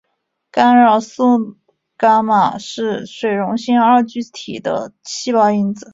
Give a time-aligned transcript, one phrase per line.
[0.49, 1.57] 干扰素
[1.95, 5.89] 伽玛是水溶性二聚体的细胞因子。